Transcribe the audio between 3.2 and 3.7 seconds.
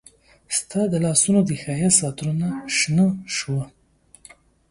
شوه